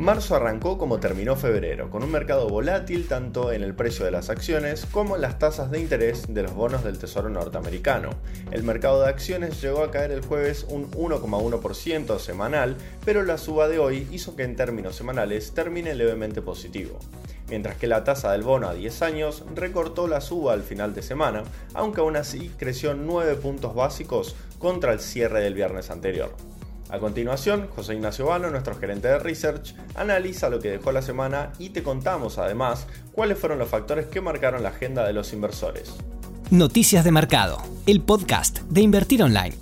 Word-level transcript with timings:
Marzo 0.00 0.34
arrancó 0.34 0.78
como 0.78 0.98
terminó 0.98 1.36
febrero, 1.36 1.90
con 1.90 2.02
un 2.02 2.10
mercado 2.10 2.48
volátil 2.48 3.06
tanto 3.06 3.52
en 3.52 3.62
el 3.62 3.74
precio 3.74 4.06
de 4.06 4.10
las 4.10 4.30
acciones 4.30 4.86
como 4.86 5.14
en 5.14 5.20
las 5.20 5.38
tasas 5.38 5.70
de 5.70 5.78
interés 5.78 6.24
de 6.26 6.42
los 6.42 6.54
bonos 6.54 6.82
del 6.82 6.96
Tesoro 6.96 7.28
norteamericano. 7.28 8.08
El 8.50 8.62
mercado 8.62 9.02
de 9.02 9.10
acciones 9.10 9.60
llegó 9.60 9.82
a 9.82 9.90
caer 9.90 10.10
el 10.10 10.24
jueves 10.24 10.64
un 10.70 10.90
1,1% 10.92 12.18
semanal, 12.18 12.78
pero 13.04 13.24
la 13.24 13.36
suba 13.36 13.68
de 13.68 13.78
hoy 13.78 14.08
hizo 14.10 14.36
que 14.36 14.44
en 14.44 14.56
términos 14.56 14.96
semanales 14.96 15.52
termine 15.52 15.94
levemente 15.94 16.40
positivo. 16.40 16.98
Mientras 17.50 17.76
que 17.76 17.86
la 17.86 18.02
tasa 18.02 18.32
del 18.32 18.42
bono 18.42 18.68
a 18.70 18.74
10 18.74 19.02
años 19.02 19.44
recortó 19.54 20.08
la 20.08 20.22
suba 20.22 20.54
al 20.54 20.62
final 20.62 20.94
de 20.94 21.02
semana, 21.02 21.42
aunque 21.74 22.00
aún 22.00 22.16
así 22.16 22.50
creció 22.56 22.94
9 22.94 23.34
puntos 23.34 23.74
básicos 23.74 24.34
contra 24.58 24.94
el 24.94 25.00
cierre 25.00 25.42
del 25.42 25.52
viernes 25.52 25.90
anterior. 25.90 26.34
A 26.92 26.98
continuación, 26.98 27.68
José 27.68 27.94
Ignacio 27.94 28.26
Vano, 28.26 28.50
nuestro 28.50 28.74
gerente 28.74 29.06
de 29.06 29.20
research, 29.20 29.74
analiza 29.94 30.50
lo 30.50 30.58
que 30.58 30.70
dejó 30.70 30.90
la 30.90 31.02
semana 31.02 31.52
y 31.58 31.70
te 31.70 31.84
contamos 31.84 32.38
además 32.38 32.88
cuáles 33.12 33.38
fueron 33.38 33.60
los 33.60 33.68
factores 33.68 34.06
que 34.06 34.20
marcaron 34.20 34.64
la 34.64 34.70
agenda 34.70 35.06
de 35.06 35.12
los 35.12 35.32
inversores. 35.32 35.94
Noticias 36.50 37.04
de 37.04 37.12
Mercado, 37.12 37.62
el 37.86 38.00
podcast 38.00 38.62
de 38.62 38.80
Invertir 38.80 39.22
Online. 39.22 39.54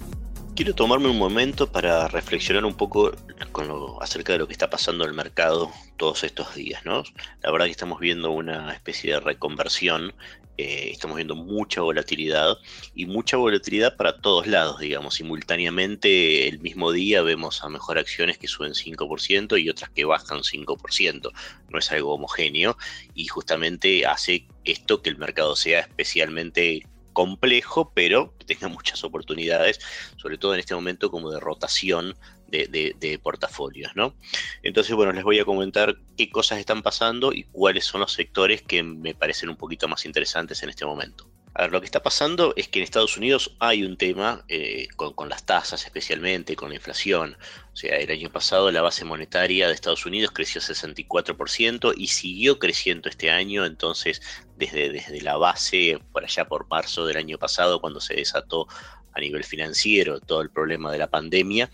Quiero 0.56 0.74
tomarme 0.74 1.10
un 1.10 1.18
momento 1.18 1.70
para 1.70 2.08
reflexionar 2.08 2.64
un 2.64 2.74
poco 2.74 3.12
con 3.52 3.68
lo, 3.68 4.02
acerca 4.02 4.32
de 4.32 4.38
lo 4.38 4.46
que 4.46 4.52
está 4.52 4.70
pasando 4.70 5.04
en 5.04 5.10
el 5.10 5.16
mercado 5.16 5.70
todos 5.96 6.24
estos 6.24 6.54
días. 6.54 6.84
¿no? 6.84 7.02
La 7.42 7.50
verdad 7.50 7.66
que 7.66 7.72
estamos 7.72 8.00
viendo 8.00 8.30
una 8.30 8.72
especie 8.72 9.14
de 9.14 9.20
reconversión 9.20 10.14
eh, 10.60 10.90
estamos 10.90 11.14
viendo 11.14 11.36
mucha 11.36 11.82
volatilidad 11.82 12.58
y 12.92 13.06
mucha 13.06 13.36
volatilidad 13.36 13.96
para 13.96 14.20
todos 14.20 14.48
lados, 14.48 14.80
digamos. 14.80 15.14
Simultáneamente, 15.14 16.48
el 16.48 16.58
mismo 16.58 16.90
día 16.90 17.22
vemos 17.22 17.62
a 17.62 17.68
mejor 17.68 17.96
acciones 17.96 18.38
que 18.38 18.48
suben 18.48 18.72
5% 18.72 19.62
y 19.62 19.70
otras 19.70 19.90
que 19.90 20.04
bajan 20.04 20.40
5%. 20.40 21.30
No 21.68 21.78
es 21.78 21.92
algo 21.92 22.12
homogéneo 22.12 22.76
y 23.14 23.26
justamente 23.28 24.04
hace 24.04 24.48
esto 24.64 25.00
que 25.00 25.10
el 25.10 25.16
mercado 25.16 25.54
sea 25.54 25.78
especialmente 25.78 26.84
complejo, 27.12 27.92
pero 27.94 28.34
tenga 28.44 28.66
muchas 28.66 29.04
oportunidades, 29.04 29.78
sobre 30.16 30.38
todo 30.38 30.54
en 30.54 30.60
este 30.60 30.74
momento 30.74 31.10
como 31.12 31.30
de 31.30 31.38
rotación 31.38 32.16
de, 32.48 33.20
portafolios, 33.22 33.92
¿no? 33.94 34.14
Entonces, 34.62 34.94
bueno, 34.94 35.12
les 35.12 35.24
voy 35.24 35.38
a 35.38 35.44
comentar 35.44 35.96
qué 36.16 36.30
cosas 36.30 36.58
están 36.58 36.82
pasando 36.82 37.32
y 37.32 37.44
cuáles 37.44 37.84
son 37.84 38.00
los 38.00 38.12
sectores 38.12 38.62
que 38.62 38.82
me 38.82 39.14
parecen 39.14 39.48
un 39.48 39.56
poquito 39.56 39.88
más 39.88 40.04
interesantes 40.06 40.62
en 40.62 40.70
este 40.70 40.84
momento. 40.84 41.28
A 41.54 41.62
ver, 41.62 41.72
lo 41.72 41.80
que 41.80 41.86
está 41.86 42.02
pasando 42.02 42.54
es 42.56 42.68
que 42.68 42.78
en 42.78 42.84
Estados 42.84 43.16
Unidos 43.16 43.56
hay 43.58 43.82
un 43.82 43.96
tema 43.96 44.44
eh, 44.46 44.86
con, 44.94 45.28
las 45.28 45.44
tasas 45.44 45.84
especialmente, 45.84 46.54
con 46.54 46.68
la 46.68 46.76
inflación. 46.76 47.36
O 47.72 47.76
sea, 47.76 47.96
el 47.96 48.10
año 48.12 48.30
pasado 48.30 48.70
la 48.70 48.80
base 48.80 49.04
monetaria 49.04 49.66
de 49.66 49.74
Estados 49.74 50.06
Unidos 50.06 50.30
creció 50.32 50.60
64% 50.60 51.94
y 51.96 52.06
siguió 52.08 52.60
creciendo 52.60 53.08
este 53.08 53.30
año. 53.30 53.64
Entonces, 53.64 54.22
desde, 54.56 54.90
desde 54.90 55.20
la 55.20 55.36
base, 55.36 55.98
por 56.12 56.22
allá 56.22 56.44
por 56.46 56.68
marzo 56.68 57.06
del 57.06 57.16
año 57.16 57.38
pasado, 57.38 57.80
cuando 57.80 58.00
se 58.00 58.14
desató 58.14 58.68
a 59.12 59.20
nivel 59.20 59.42
financiero 59.42 60.20
todo 60.20 60.42
el 60.42 60.50
problema 60.50 60.92
de 60.92 60.98
la 60.98 61.08
pandemia, 61.08 61.70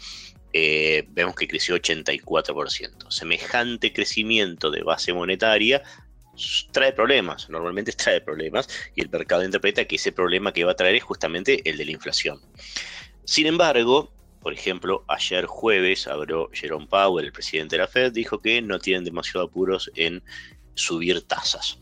eh, 0.56 1.04
vemos 1.08 1.34
que 1.34 1.48
creció 1.48 1.74
84%. 1.74 3.10
Semejante 3.10 3.92
crecimiento 3.92 4.70
de 4.70 4.84
base 4.84 5.12
monetaria 5.12 5.82
trae 6.70 6.92
problemas, 6.92 7.50
normalmente 7.50 7.90
trae 7.96 8.20
problemas, 8.20 8.68
y 8.94 9.00
el 9.00 9.10
mercado 9.10 9.44
interpreta 9.44 9.84
que 9.84 9.96
ese 9.96 10.12
problema 10.12 10.52
que 10.52 10.62
va 10.62 10.72
a 10.72 10.76
traer 10.76 10.94
es 10.94 11.02
justamente 11.02 11.68
el 11.68 11.76
de 11.76 11.84
la 11.84 11.90
inflación. 11.90 12.40
Sin 13.24 13.48
embargo, 13.48 14.12
por 14.40 14.52
ejemplo, 14.52 15.04
ayer 15.08 15.44
jueves 15.46 16.06
habló 16.06 16.48
Jerome 16.52 16.86
Powell, 16.86 17.26
el 17.26 17.32
presidente 17.32 17.74
de 17.74 17.82
la 17.82 17.88
Fed, 17.88 18.12
dijo 18.12 18.40
que 18.40 18.62
no 18.62 18.78
tienen 18.78 19.02
demasiado 19.02 19.46
apuros 19.46 19.90
en 19.96 20.22
subir 20.74 21.20
tasas. 21.22 21.80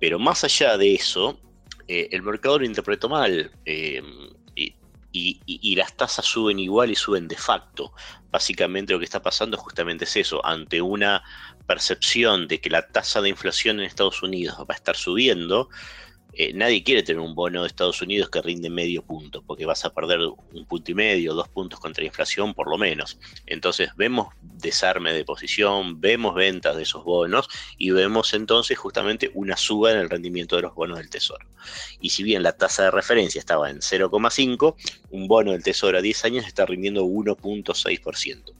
Pero 0.00 0.18
más 0.18 0.42
allá 0.42 0.76
de 0.76 0.94
eso, 0.94 1.40
eh, 1.86 2.08
el 2.10 2.22
mercado 2.22 2.58
lo 2.58 2.64
interpretó 2.64 3.08
mal. 3.08 3.52
Eh, 3.66 4.02
y, 5.14 5.76
las 5.76 5.96
tasas 5.96 6.24
suben 6.24 6.58
igual 6.58 6.90
y 6.90 6.96
suben 6.96 7.28
de 7.28 7.36
facto. 7.36 7.92
Básicamente 8.30 8.92
lo 8.92 8.98
que 8.98 9.04
está 9.04 9.22
pasando 9.22 9.56
justamente 9.56 10.04
es 10.04 10.16
eso, 10.16 10.44
ante 10.44 10.82
una 10.82 11.22
percepción 11.66 12.48
de 12.48 12.60
que 12.60 12.68
la 12.68 12.88
tasa 12.88 13.22
de 13.22 13.28
inflación 13.28 13.78
en 13.78 13.86
Estados 13.86 14.22
Unidos 14.22 14.56
va 14.58 14.74
a 14.74 14.74
estar 14.74 14.96
subiendo, 14.96 15.68
eh, 16.36 16.52
nadie 16.52 16.82
quiere 16.82 17.02
tener 17.02 17.20
un 17.20 17.34
bono 17.34 17.62
de 17.62 17.68
Estados 17.68 18.02
Unidos 18.02 18.28
que 18.28 18.42
rinde 18.42 18.68
medio 18.68 19.02
punto, 19.02 19.42
porque 19.42 19.66
vas 19.66 19.84
a 19.84 19.94
perder 19.94 20.20
un 20.20 20.66
punto 20.66 20.90
y 20.90 20.94
medio, 20.94 21.34
dos 21.34 21.48
puntos 21.48 21.78
contra 21.78 22.02
la 22.02 22.08
inflación 22.08 22.54
por 22.54 22.68
lo 22.68 22.76
menos. 22.76 23.18
Entonces 23.46 23.90
vemos 23.96 24.34
desarme 24.40 25.12
de 25.12 25.24
posición, 25.24 26.00
vemos 26.00 26.34
ventas 26.34 26.76
de 26.76 26.82
esos 26.82 27.04
bonos 27.04 27.48
y 27.78 27.90
vemos 27.90 28.34
entonces 28.34 28.76
justamente 28.76 29.30
una 29.34 29.56
suba 29.56 29.92
en 29.92 29.98
el 29.98 30.10
rendimiento 30.10 30.56
de 30.56 30.62
los 30.62 30.74
bonos 30.74 30.98
del 30.98 31.10
Tesoro. 31.10 31.46
Y 32.00 32.10
si 32.10 32.22
bien 32.22 32.42
la 32.42 32.52
tasa 32.52 32.84
de 32.84 32.90
referencia 32.90 33.38
estaba 33.38 33.70
en 33.70 33.78
0,5, 33.78 34.74
un 35.10 35.28
bono 35.28 35.52
del 35.52 35.62
Tesoro 35.62 35.98
a 35.98 36.02
10 36.02 36.24
años 36.24 36.46
está 36.46 36.66
rindiendo 36.66 37.04
1.6%. 37.04 38.54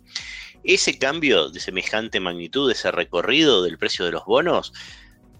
Ese 0.63 0.99
cambio 0.99 1.51
de 1.51 1.61
semejante 1.61 2.21
magnitud, 2.21 2.71
ese 2.71 2.91
recorrido 2.91 3.63
del 3.63 3.77
precio 3.77 4.07
de 4.07 4.13
los 4.13 4.25
bonos, 4.25 4.73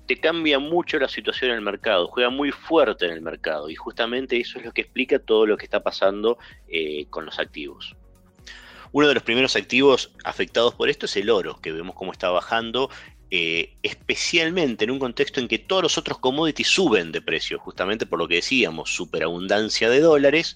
te 0.07 0.21
cambia 0.21 0.59
mucho 0.59 0.99
la 0.99 1.09
situación 1.09 1.51
en 1.51 1.57
el 1.57 1.63
mercado, 1.63 2.09
juega 2.09 2.31
muy 2.31 2.51
fuerte 2.51 3.07
en 3.07 3.13
el 3.13 3.23
mercado 3.23 3.71
y 3.71 3.75
justamente 3.75 4.39
eso 4.39 4.59
es 4.59 4.65
lo 4.65 4.73
que 4.73 4.83
explica 4.83 5.19
todo 5.19 5.47
lo 5.47 5.57
que 5.57 5.65
está 5.65 5.83
pasando 5.83 6.39
eh, 6.69 7.07
con 7.11 7.25
los 7.25 7.39
activos. 7.39 7.97
Uno 8.93 9.09
de 9.09 9.15
los 9.15 9.23
primeros 9.23 9.57
activos 9.57 10.13
afectados 10.25 10.75
por 10.75 10.89
esto 10.89 11.07
es 11.07 11.17
el 11.17 11.31
oro, 11.31 11.59
que 11.61 11.73
vemos 11.73 11.97
cómo 11.97 12.13
está 12.13 12.31
bajando, 12.31 12.91
eh, 13.31 13.75
especialmente 13.83 14.85
en 14.85 14.93
un 14.93 15.01
contexto 15.01 15.41
en 15.41 15.49
que 15.49 15.59
todos 15.59 15.83
los 15.83 15.99
otros 15.99 16.19
commodities 16.19 16.69
suben 16.69 17.11
de 17.11 17.21
precio, 17.21 17.59
justamente 17.59 18.07
por 18.07 18.19
lo 18.19 18.29
que 18.29 18.37
decíamos, 18.37 18.95
superabundancia 18.95 19.91
de 19.91 20.01
dólares 20.01 20.55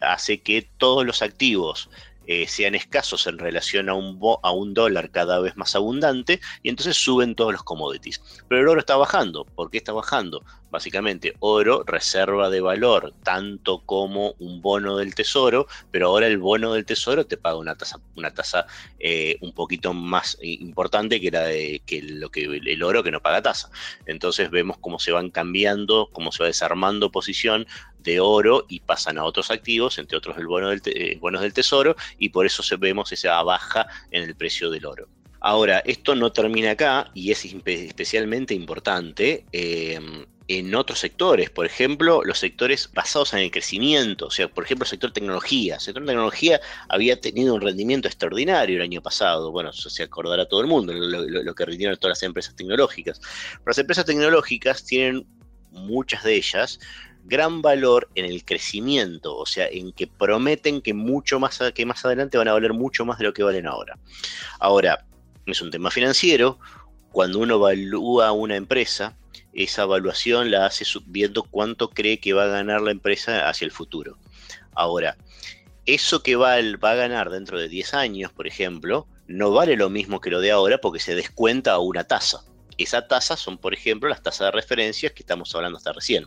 hace 0.00 0.40
que 0.40 0.70
todos 0.78 1.04
los 1.04 1.22
activos 1.22 1.90
eh, 2.32 2.46
sean 2.46 2.76
escasos 2.76 3.26
en 3.26 3.38
relación 3.38 3.88
a 3.88 3.94
un, 3.94 4.20
a 4.44 4.52
un 4.52 4.72
dólar 4.72 5.10
cada 5.10 5.40
vez 5.40 5.56
más 5.56 5.74
abundante 5.74 6.40
y 6.62 6.68
entonces 6.68 6.96
suben 6.96 7.34
todos 7.34 7.50
los 7.50 7.64
commodities. 7.64 8.22
Pero 8.46 8.60
el 8.60 8.68
oro 8.68 8.78
está 8.78 8.94
bajando. 8.94 9.44
¿Por 9.44 9.68
qué 9.68 9.78
está 9.78 9.92
bajando? 9.92 10.44
Básicamente, 10.70 11.34
oro, 11.40 11.82
reserva 11.84 12.48
de 12.48 12.60
valor, 12.60 13.12
tanto 13.24 13.80
como 13.84 14.36
un 14.38 14.62
bono 14.62 14.96
del 14.98 15.16
tesoro, 15.16 15.66
pero 15.90 16.06
ahora 16.06 16.28
el 16.28 16.38
bono 16.38 16.74
del 16.74 16.84
tesoro 16.84 17.26
te 17.26 17.36
paga 17.36 17.56
una 17.56 17.74
tasa, 17.74 17.98
una 18.14 18.32
tasa 18.32 18.66
eh, 19.00 19.36
un 19.40 19.52
poquito 19.52 19.92
más 19.92 20.38
importante 20.40 21.20
que, 21.20 21.32
la 21.32 21.42
de, 21.42 21.82
que, 21.84 22.00
lo 22.00 22.30
que 22.30 22.44
el 22.44 22.82
oro 22.84 23.02
que 23.02 23.10
no 23.10 23.20
paga 23.20 23.42
tasa. 23.42 23.70
Entonces 24.06 24.52
vemos 24.52 24.78
cómo 24.78 25.00
se 25.00 25.10
van 25.10 25.30
cambiando, 25.30 26.08
cómo 26.12 26.30
se 26.30 26.44
va 26.44 26.46
desarmando 26.46 27.10
posición 27.10 27.66
de 28.02 28.20
oro 28.20 28.66
y 28.68 28.80
pasan 28.80 29.18
a 29.18 29.24
otros 29.24 29.50
activos, 29.50 29.98
entre 29.98 30.18
otros 30.18 30.36
el 30.38 30.46
bono 30.46 30.68
del, 30.70 30.82
eh, 30.86 31.18
bonos 31.20 31.42
del 31.42 31.52
tesoro, 31.52 31.96
y 32.18 32.30
por 32.30 32.46
eso 32.46 32.62
vemos 32.78 33.12
esa 33.12 33.42
baja 33.42 33.86
en 34.10 34.22
el 34.24 34.34
precio 34.34 34.70
del 34.70 34.86
oro. 34.86 35.08
Ahora, 35.40 35.78
esto 35.86 36.14
no 36.14 36.32
termina 36.32 36.72
acá 36.72 37.10
y 37.14 37.30
es 37.30 37.44
especialmente 37.44 38.52
importante. 38.54 39.44
Em, 39.52 40.26
en 40.48 40.74
otros 40.74 40.98
sectores, 40.98 41.48
por 41.48 41.64
ejemplo, 41.64 42.22
los 42.24 42.40
sectores 42.40 42.90
basados 42.92 43.32
en 43.34 43.38
el 43.38 43.52
crecimiento, 43.52 44.26
o 44.26 44.30
sea, 44.32 44.48
por 44.48 44.64
ejemplo, 44.64 44.82
el 44.84 44.90
sector 44.90 45.12
tecnología. 45.12 45.76
El 45.76 45.80
sector 45.80 46.04
tecnología 46.04 46.60
había 46.88 47.20
tenido 47.20 47.54
un 47.54 47.60
rendimiento 47.60 48.08
extraordinario 48.08 48.76
el 48.76 48.82
año 48.82 49.00
pasado, 49.00 49.52
bueno, 49.52 49.72
se 49.72 50.02
acordará 50.02 50.46
todo 50.46 50.60
el 50.60 50.66
mundo, 50.66 50.92
lo, 50.92 51.54
que 51.54 51.64
rindieron 51.64 51.96
todas 51.98 52.18
las 52.18 52.22
empresas 52.24 52.56
tecnológicas. 52.56 53.20
Pero 53.20 53.62
las 53.64 53.78
empresas 53.78 54.04
tecnológicas 54.04 54.84
tienen, 54.84 55.24
muchas 55.70 56.24
de 56.24 56.34
ellas, 56.34 56.80
gran 57.24 57.62
valor 57.62 58.08
en 58.14 58.24
el 58.24 58.44
crecimiento, 58.44 59.36
o 59.36 59.46
sea, 59.46 59.68
en 59.68 59.92
que 59.92 60.06
prometen 60.06 60.82
que 60.82 60.94
mucho 60.94 61.38
más, 61.38 61.60
que 61.74 61.86
más 61.86 62.04
adelante 62.04 62.38
van 62.38 62.48
a 62.48 62.52
valer 62.52 62.72
mucho 62.72 63.04
más 63.04 63.18
de 63.18 63.24
lo 63.24 63.32
que 63.32 63.42
valen 63.42 63.66
ahora. 63.66 63.98
Ahora, 64.58 65.06
es 65.46 65.60
un 65.60 65.70
tema 65.70 65.90
financiero, 65.90 66.58
cuando 67.12 67.38
uno 67.38 67.56
evalúa 67.56 68.32
una 68.32 68.56
empresa, 68.56 69.16
esa 69.52 69.82
evaluación 69.82 70.50
la 70.50 70.66
hace 70.66 70.84
viendo 71.06 71.42
cuánto 71.42 71.90
cree 71.90 72.20
que 72.20 72.32
va 72.32 72.44
a 72.44 72.48
ganar 72.48 72.82
la 72.82 72.92
empresa 72.92 73.48
hacia 73.48 73.64
el 73.64 73.72
futuro. 73.72 74.16
Ahora, 74.74 75.16
eso 75.86 76.22
que 76.22 76.36
va, 76.36 76.56
va 76.82 76.92
a 76.92 76.96
ganar 76.96 77.30
dentro 77.30 77.58
de 77.58 77.68
10 77.68 77.94
años, 77.94 78.32
por 78.32 78.46
ejemplo, 78.46 79.08
no 79.26 79.50
vale 79.52 79.76
lo 79.76 79.90
mismo 79.90 80.20
que 80.20 80.30
lo 80.30 80.40
de 80.40 80.50
ahora 80.50 80.78
porque 80.78 81.00
se 81.00 81.14
descuenta 81.14 81.72
a 81.72 81.78
una 81.78 82.04
tasa. 82.04 82.44
Esa 82.78 83.06
tasa 83.06 83.36
son, 83.36 83.58
por 83.58 83.74
ejemplo, 83.74 84.08
las 84.08 84.22
tasas 84.22 84.46
de 84.46 84.52
referencia 84.52 85.10
que 85.10 85.22
estamos 85.22 85.54
hablando 85.54 85.78
hasta 85.78 85.92
recién. 85.92 86.26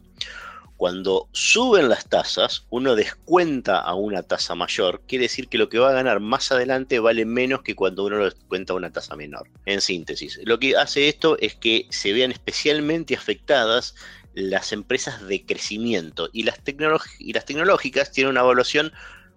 Cuando 0.84 1.30
suben 1.32 1.88
las 1.88 2.10
tasas, 2.10 2.66
uno 2.70 2.98
descuenta 2.98 3.80
a 3.80 3.96
una 3.96 4.22
tasa 4.22 4.54
mayor, 4.54 5.02
quiere 5.08 5.24
decir 5.24 5.48
que 5.48 5.58
lo 5.58 5.70
que 5.70 5.80
va 5.80 5.92
a 5.92 5.94
ganar 5.94 6.20
más 6.20 6.52
adelante 6.52 7.00
vale 7.00 7.24
menos 7.24 7.62
que 7.62 7.74
cuando 7.74 8.04
uno 8.04 8.18
lo 8.18 8.26
descuenta 8.26 8.74
a 8.74 8.76
una 8.76 8.92
tasa 8.92 9.16
menor. 9.16 9.48
En 9.66 9.80
síntesis, 9.80 10.42
lo 10.44 10.60
que 10.60 10.76
hace 10.76 11.08
esto 11.08 11.38
es 11.40 11.56
que 11.56 11.88
se 11.90 12.12
vean 12.12 12.34
especialmente 12.34 13.16
afectadas 13.16 13.96
las 14.34 14.74
empresas 14.74 15.26
de 15.26 15.46
crecimiento 15.46 16.30
y 16.34 16.44
las, 16.44 16.62
tecnológicas 16.62 18.12
tienen 18.12 18.32
una 18.32 18.42
evaluación 18.42 18.92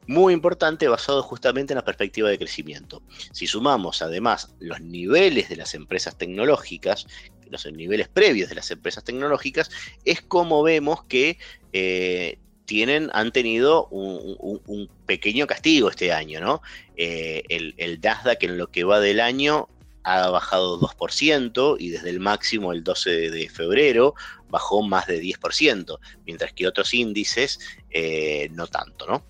muy 0.08 0.32
importante 0.32 0.88
basado 0.88 1.22
justamente 1.22 1.72
en 1.72 1.76
la 1.76 1.84
perspectiva 1.84 2.28
de 2.28 2.38
crecimiento. 2.38 3.02
Si 3.32 3.46
sumamos 3.46 4.02
además 4.02 4.54
los 4.58 4.80
niveles 4.80 5.48
de 5.48 5.56
las 5.56 5.74
empresas 5.74 6.16
tecnológicas, 6.18 7.06
los 7.50 7.66
niveles 7.72 8.08
previos 8.08 8.48
de 8.48 8.54
las 8.54 8.70
empresas 8.70 9.04
tecnológicas, 9.04 9.70
es 10.04 10.20
como 10.22 10.62
vemos 10.62 11.04
que 11.04 11.38
eh, 11.72 12.38
tienen, 12.64 13.10
han 13.12 13.32
tenido 13.32 13.86
un, 13.88 14.90
pequeño 15.06 15.46
castigo 15.46 15.88
este 15.88 16.12
año, 16.12 16.40
¿no? 16.40 16.62
Eh, 16.96 17.44
el, 17.48 17.74
el 17.76 18.00
Nasdaq 18.00 18.42
en 18.42 18.58
lo 18.58 18.70
que 18.72 18.82
va 18.82 18.98
del 18.98 19.20
año 19.20 19.68
ha 20.06 20.30
bajado 20.30 20.78
2% 20.80 21.76
y 21.80 21.90
desde 21.90 22.10
el 22.10 22.20
máximo 22.20 22.72
el 22.72 22.84
12 22.84 23.30
de 23.30 23.48
febrero 23.48 24.14
bajó 24.48 24.82
más 24.82 25.06
de 25.08 25.20
10%, 25.20 25.98
mientras 26.24 26.52
que 26.52 26.68
otros 26.68 26.94
índices 26.94 27.58
eh, 27.90 28.48
no 28.52 28.68
tanto, 28.68 29.06
¿no? 29.06 29.24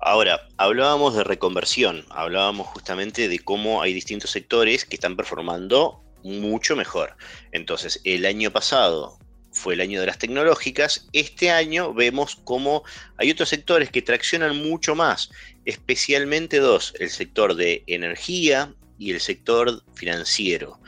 Ahora, 0.00 0.48
hablábamos 0.56 1.14
de 1.14 1.24
reconversión, 1.24 2.06
hablábamos 2.08 2.68
justamente 2.68 3.28
de 3.28 3.38
cómo 3.40 3.82
hay 3.82 3.92
distintos 3.92 4.30
sectores 4.30 4.86
que 4.86 4.96
están 4.96 5.16
performando 5.16 6.03
mucho 6.24 6.74
mejor. 6.74 7.16
Entonces, 7.52 8.00
el 8.02 8.26
año 8.26 8.50
pasado 8.50 9.18
fue 9.52 9.74
el 9.74 9.80
año 9.80 10.00
de 10.00 10.06
las 10.06 10.18
tecnológicas, 10.18 11.06
este 11.12 11.50
año 11.50 11.94
vemos 11.94 12.36
cómo 12.42 12.82
hay 13.18 13.30
otros 13.30 13.50
sectores 13.50 13.90
que 13.90 14.02
traccionan 14.02 14.56
mucho 14.56 14.96
más, 14.96 15.30
especialmente 15.64 16.58
dos, 16.58 16.92
el 16.98 17.10
sector 17.10 17.54
de 17.54 17.84
energía 17.86 18.74
y 18.98 19.12
el 19.12 19.20
sector 19.20 19.84
financiero. 19.94 20.80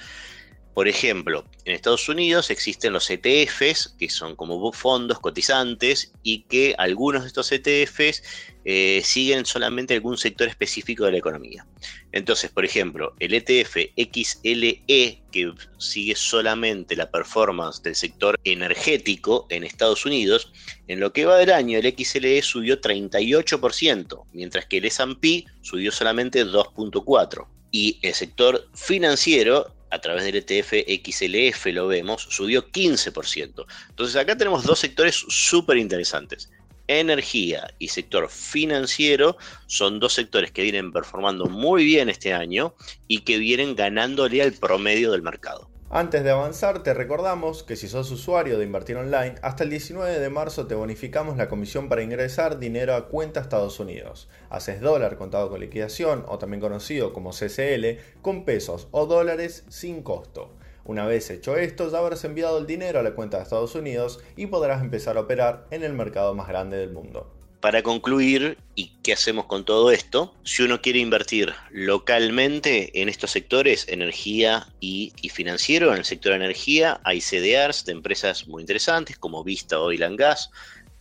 Por 0.77 0.89
ejemplo, 0.89 1.47
en 1.65 1.75
Estados 1.75 2.07
Unidos 2.07 2.51
existen 2.51 2.93
los 2.93 3.09
ETFs, 3.09 3.95
que 3.99 4.11
son 4.11 4.37
como 4.37 4.71
fondos 4.75 5.19
cotizantes, 5.21 6.13
y 6.23 6.43
que 6.43 6.75
algunos 6.77 7.23
de 7.23 7.29
estos 7.29 7.51
ETFs 7.51 8.23
eh, 8.67 9.01
siguen 9.03 9.47
solamente 9.47 9.95
algún 9.95 10.19
sector 10.19 10.49
específico 10.49 11.07
de 11.07 11.13
la 11.13 11.17
economía. 11.17 11.67
Entonces, 12.13 12.51
por 12.51 12.67
ejemplo, 12.67 13.15
el 13.21 13.33
ETF 13.33 13.75
XLE, 13.97 15.23
que 15.33 15.55
sigue 15.79 16.15
solamente 16.15 16.95
la 16.95 17.11
performance 17.11 17.83
del 17.83 17.95
sector 17.95 18.39
energético 18.45 19.47
en 19.49 19.65
Estados 19.65 20.05
Unidos, 20.05 20.53
en 20.89 21.01
lo 21.01 21.11
que 21.15 21.25
va 21.25 21.39
del 21.39 21.53
año 21.53 21.79
el 21.79 21.95
XLE 21.97 22.43
subió 22.43 22.83
38%, 22.83 24.25
mientras 24.35 24.67
que 24.67 24.77
el 24.77 24.85
SP 24.93 25.49
subió 25.63 25.91
solamente 25.91 26.45
2.4%. 26.45 27.47
Y 27.71 27.99
el 28.03 28.13
sector 28.13 28.69
financiero 28.75 29.76
a 29.91 30.01
través 30.01 30.25
del 30.25 30.37
ETF 30.37 30.73
XLF 30.87 31.67
lo 31.67 31.87
vemos, 31.87 32.27
subió 32.31 32.71
15%. 32.71 33.67
Entonces 33.89 34.17
acá 34.17 34.37
tenemos 34.37 34.65
dos 34.65 34.79
sectores 34.79 35.15
súper 35.29 35.77
interesantes. 35.77 36.51
Energía 36.89 37.69
y 37.79 37.89
sector 37.89 38.29
financiero 38.29 39.37
son 39.67 39.99
dos 39.99 40.13
sectores 40.13 40.53
que 40.53 40.63
vienen 40.63 40.93
performando 40.93 41.47
muy 41.47 41.85
bien 41.85 42.09
este 42.09 42.33
año 42.33 42.75
y 43.09 43.21
que 43.21 43.39
vienen 43.39 43.75
ganándole 43.75 44.43
al 44.43 44.53
promedio 44.53 45.11
del 45.11 45.23
mercado. 45.23 45.69
Antes 45.89 46.25
de 46.25 46.31
avanzar, 46.31 46.83
te 46.83 46.95
recordamos 46.95 47.63
que 47.63 47.77
si 47.77 47.87
sos 47.87 48.11
usuario 48.11 48.59
de 48.59 48.65
Invertir 48.65 48.97
Online, 48.97 49.37
hasta 49.41 49.63
el 49.63 49.71
19 49.71 50.19
de 50.19 50.31
marzo 50.31 50.67
te 50.67 50.75
bonificamos 50.75 51.37
la 51.37 51.49
comisión 51.49 51.89
para 51.89 52.03
ingresar 52.03 52.59
dinero 52.59 52.97
a 52.97 53.07
cuenta 53.07 53.39
Estados 53.39 53.79
Unidos. 53.79 54.29
Haces 54.51 54.81
dólar 54.81 55.17
contado 55.17 55.49
con 55.49 55.61
liquidación, 55.61 56.25
o 56.27 56.39
también 56.39 56.61
conocido 56.61 57.13
como 57.13 57.31
CCL, 57.31 58.01
con 58.21 58.45
pesos 58.45 58.89
o 58.91 59.07
dólares 59.07 59.65
sin 59.69 60.03
costo. 60.03 60.51
Una 60.85 61.07
vez 61.07 61.31
hecho 61.31 61.57
esto, 61.57 61.89
ya 61.89 61.99
habrás 61.99 62.25
enviado 62.25 62.59
el 62.59 62.67
dinero 62.67 62.99
a 62.99 63.05
la 63.05 63.15
cuenta 63.15 63.37
de 63.37 63.45
Estados 63.45 63.77
Unidos 63.77 64.19
y 64.35 64.47
podrás 64.47 64.83
empezar 64.83 65.17
a 65.17 65.21
operar 65.21 65.69
en 65.71 65.85
el 65.85 65.93
mercado 65.93 66.35
más 66.35 66.49
grande 66.49 66.79
del 66.79 66.93
mundo. 66.93 67.36
Para 67.67 67.83
concluir, 67.83 68.59
¿y 68.77 68.93
qué 69.03 69.13
hacemos 69.13 69.47
con 69.47 69.65
todo 69.65 69.91
esto? 69.91 70.33
Si 70.45 70.63
uno 70.63 70.81
quiere 70.81 71.01
invertir 71.01 71.53
localmente 71.73 73.03
en 73.03 73.09
estos 73.09 73.33
sectores, 73.33 73.89
energía 73.89 74.69
y, 74.79 75.11
financiero, 75.35 75.91
en 75.91 75.99
el 75.99 76.05
sector 76.05 76.31
de 76.31 76.37
energía 76.37 77.01
hay 77.03 77.21
CDRs 77.21 77.85
de 77.85 77.91
empresas 77.91 78.47
muy 78.47 78.63
interesantes 78.63 79.19
como 79.19 79.43
Vista 79.43 79.81
Oil 79.81 80.05
and 80.05 80.17
Gas, 80.17 80.49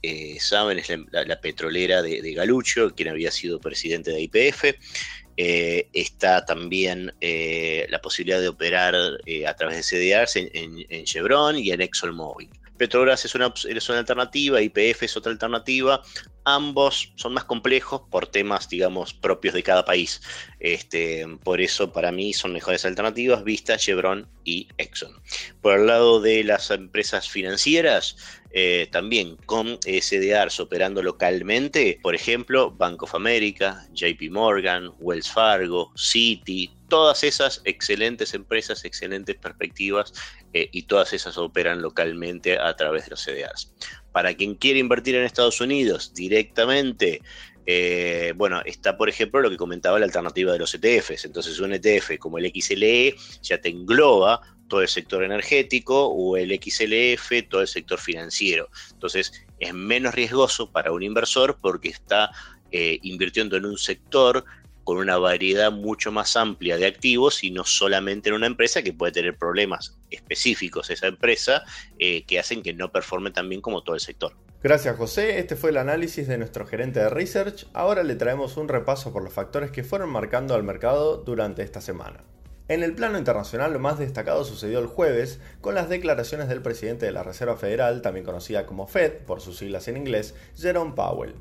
eh, 0.01 0.37
saben, 0.39 0.79
es 0.79 0.91
la, 1.11 1.39
petrolera 1.39 2.01
de, 2.01 2.33
Galucho, 2.33 2.95
quien 2.95 3.09
había 3.09 3.29
sido 3.29 3.59
presidente 3.59 4.09
de 4.09 4.21
IPF. 4.21 4.63
Eh, 5.37 5.87
está 5.93 6.45
también 6.45 7.13
eh, 7.21 7.85
la 7.91 8.01
posibilidad 8.01 8.41
de 8.41 8.47
operar 8.47 8.95
a 8.95 9.53
través 9.53 9.77
de 9.77 9.83
CDRs 9.83 10.35
en, 10.37 11.05
Chevron 11.05 11.59
y 11.59 11.69
en 11.69 11.81
ExxonMobil. 11.81 12.49
Petrobras 12.75 13.23
es 13.23 13.35
una, 13.35 13.53
es 13.69 13.89
una 13.89 13.99
alternativa, 13.99 14.59
IPF 14.59 15.03
es 15.03 15.15
otra 15.15 15.31
alternativa. 15.31 16.01
Ambos 16.45 17.11
son 17.15 17.33
más 17.33 17.45
complejos 17.45 18.03
por 18.09 18.27
temas, 18.27 18.69
digamos, 18.69 19.13
propios 19.13 19.55
de 19.55 19.63
cada 19.63 19.83
país. 19.83 20.21
Este, 20.59 21.25
por 21.43 21.59
eso, 21.59 21.91
para 21.91 22.11
mí, 22.11 22.33
son 22.33 22.53
mejores 22.53 22.85
alternativas 22.85 23.43
Vista, 23.43 23.77
Chevron 23.77 24.29
y 24.43 24.67
Exxon. 24.77 25.13
Por 25.61 25.79
el 25.79 25.87
lado 25.87 26.21
de 26.21 26.43
las 26.43 26.69
empresas 26.69 27.27
financieras, 27.27 28.15
eh, 28.51 28.87
también 28.89 29.35
con 29.45 29.79
SDRs 29.81 30.61
operando 30.61 31.03
localmente, 31.03 31.99
por 32.01 32.15
ejemplo, 32.15 32.71
Bank 32.71 33.03
of 33.03 33.13
America, 33.13 33.85
JP 33.91 34.31
Morgan, 34.31 34.93
Wells 34.99 35.29
Fargo, 35.29 35.91
Citi, 35.97 36.71
todas 36.87 37.25
esas 37.25 37.61
excelentes 37.65 38.33
empresas, 38.33 38.85
excelentes 38.85 39.35
perspectivas 39.35 40.13
eh, 40.53 40.69
y 40.71 40.83
todas 40.83 41.11
esas 41.11 41.37
operan 41.37 41.81
localmente 41.81 42.57
a 42.57 42.73
través 42.77 43.05
de 43.05 43.09
los 43.09 43.25
CDRs. 43.25 43.73
Para 44.15 44.33
quien 44.33 44.55
quiere 44.55 44.79
invertir 44.79 45.15
en 45.15 45.25
Estados 45.25 45.59
Unidos 45.59 46.13
directamente, 46.13 47.21
eh, 47.65 48.31
bueno, 48.37 48.61
está 48.63 48.95
por 48.95 49.09
ejemplo 49.09 49.41
lo 49.41 49.49
que 49.49 49.57
comentaba 49.57 49.99
la 49.99 50.05
alternativa 50.05 50.53
de 50.53 50.59
los 50.59 50.73
ETFs. 50.73 51.25
Entonces 51.25 51.59
un 51.59 51.73
ETF 51.73 52.17
como 52.17 52.37
el 52.37 52.49
XLE 52.49 53.13
ya 53.41 53.59
te 53.59 53.67
engloba 53.67 54.39
todo 54.69 54.81
el 54.81 54.87
sector 54.87 55.21
energético 55.21 56.07
o 56.07 56.37
el 56.37 56.57
XLF, 56.57 57.49
todo 57.49 57.59
el 57.59 57.67
sector 57.67 57.99
financiero. 57.99 58.69
Entonces 58.93 59.33
es 59.59 59.73
menos 59.73 60.15
riesgoso 60.15 60.71
para 60.71 60.93
un 60.93 61.03
inversor 61.03 61.59
porque 61.61 61.89
está 61.89 62.31
eh, 62.71 62.99
invirtiendo 63.01 63.57
en 63.57 63.65
un 63.65 63.77
sector 63.77 64.45
con 64.85 64.97
una 64.97 65.17
variedad 65.17 65.71
mucho 65.71 66.13
más 66.13 66.37
amplia 66.37 66.77
de 66.77 66.85
activos 66.85 67.43
y 67.43 67.51
no 67.51 67.65
solamente 67.65 68.29
en 68.29 68.35
una 68.35 68.47
empresa 68.47 68.83
que 68.83 68.93
puede 68.93 69.11
tener 69.11 69.35
problemas 69.35 69.97
específicos 70.11 70.89
esa 70.89 71.07
empresa 71.07 71.63
eh, 71.99 72.23
que 72.23 72.39
hacen 72.39 72.63
que 72.63 72.73
no 72.73 72.91
performe 72.91 73.31
tan 73.31 73.49
bien 73.49 73.61
como 73.61 73.83
todo 73.83 73.95
el 73.95 74.01
sector. 74.01 74.33
Gracias 74.63 74.95
José, 74.95 75.39
este 75.39 75.55
fue 75.55 75.71
el 75.71 75.77
análisis 75.77 76.27
de 76.27 76.37
nuestro 76.37 76.65
gerente 76.65 76.99
de 76.99 77.09
research. 77.09 77.67
Ahora 77.73 78.03
le 78.03 78.15
traemos 78.15 78.57
un 78.57 78.67
repaso 78.69 79.11
por 79.11 79.23
los 79.23 79.33
factores 79.33 79.71
que 79.71 79.83
fueron 79.83 80.09
marcando 80.09 80.55
al 80.55 80.63
mercado 80.63 81.17
durante 81.17 81.63
esta 81.63 81.81
semana. 81.81 82.23
En 82.67 82.81
el 82.81 82.95
plano 82.95 83.19
internacional 83.19 83.73
lo 83.73 83.79
más 83.79 83.99
destacado 83.99 84.43
sucedió 84.43 84.79
el 84.79 84.87
jueves 84.87 85.39
con 85.61 85.75
las 85.75 85.87
declaraciones 85.87 86.47
del 86.47 86.63
presidente 86.63 87.05
de 87.05 87.11
la 87.11 87.21
Reserva 87.21 87.57
Federal, 87.57 88.01
también 88.01 88.25
conocida 88.25 88.65
como 88.65 88.87
Fed 88.87 89.13
por 89.27 89.39
sus 89.39 89.57
siglas 89.57 89.87
en 89.87 89.97
inglés, 89.97 90.33
Jerome 90.57 90.93
Powell. 90.95 91.35